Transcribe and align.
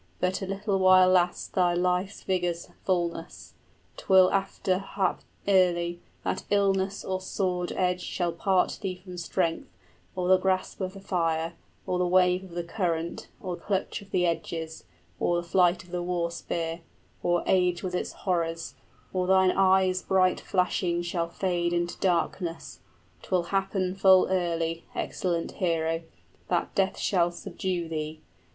But 0.19 0.41
a 0.41 0.47
little 0.47 0.79
while 0.79 1.09
lasts 1.09 1.45
thy 1.47 1.75
life 1.75 2.23
vigor's 2.25 2.69
fulness; 2.83 3.53
'Twill 3.97 4.31
after 4.31 4.79
hap 4.79 5.21
early, 5.47 6.01
that 6.23 6.43
illness 6.49 7.05
or 7.05 7.21
sword 7.21 7.71
edge 7.73 7.97
20 7.99 7.99
Shall 7.99 8.31
part 8.31 8.79
thee 8.81 8.95
from 9.03 9.19
strength, 9.19 9.69
or 10.15 10.27
the 10.27 10.39
grasp 10.39 10.81
of 10.81 10.93
the 10.95 10.99
fire, 11.01 11.53
Or 11.85 11.99
the 11.99 12.07
wave 12.07 12.45
of 12.45 12.49
the 12.55 12.63
current, 12.63 13.27
or 13.39 13.55
clutch 13.55 14.01
of 14.01 14.09
the 14.09 14.25
edges, 14.25 14.85
Or 15.19 15.43
flight 15.43 15.83
of 15.83 15.91
the 15.91 16.01
war 16.01 16.31
spear, 16.31 16.81
or 17.21 17.43
age 17.45 17.83
with 17.83 17.93
its 17.93 18.13
horrors, 18.13 18.73
Or 19.13 19.27
thine 19.27 19.51
eyes' 19.51 20.01
bright 20.01 20.39
flashing 20.39 21.03
shall 21.03 21.29
fade 21.29 21.73
into 21.73 21.95
darkness: 21.99 22.79
'Twill 23.21 23.43
happen 23.53 23.93
full 23.93 24.27
early, 24.31 24.83
excellent 24.95 25.51
hero, 25.51 26.01
{Hrothgar 26.01 26.01
gives 26.05 26.09
an 26.09 26.13
account 26.17 26.71
of 26.71 26.73
his 26.73 26.73
reign.} 26.73 26.73
25 26.73 26.75
That 26.75 26.75
death 26.91 26.97
shall 26.97 27.31
subdue 27.31 27.87
thee. 27.87 28.21